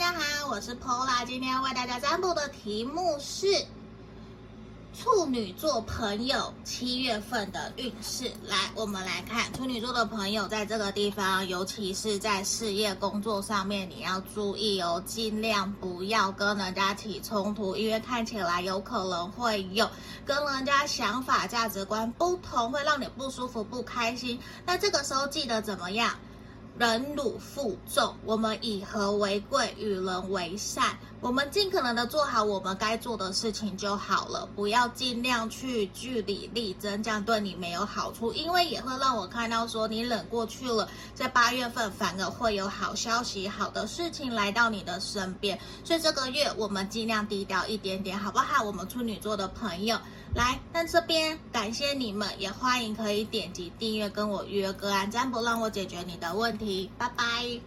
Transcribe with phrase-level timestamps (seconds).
[0.00, 3.46] 大家好，我是 Pola，今天为大家占卜的题目是
[4.94, 8.32] 处女座朋友七月份的运势。
[8.48, 19.86] 来，我们来看处女座的朋友在这个地方，尤其是在事业工作上面，你要注意哦，尽量不要跟人家起冲突，因为看起来有可能会有
[20.24, 24.40] 跟人家想法、价值观不同，会让你不舒服、不开心。
[24.64, 26.14] 那这个时候记得怎么样？
[26.78, 30.98] 忍辱负重，我们以和为贵，与人为善。
[31.20, 45.58] 我们尽可能的做好我们该做的事情就好了，不要尽量去据理力争，这样对你没有好处，因为也会让我看到说你忍过去了，在八月份反而会有好消息、好的事情来到你的身边。
[45.84, 48.64] 所以这个月我们尽量低调一点点，好不好？
[48.64, 49.98] 我们处女座的朋友，
[50.34, 56.90] 来，那这边感谢你们，也欢迎可以点击订阅跟我预约个案占卜，让我解决你的问题。
[56.96, 57.60] 拜拜。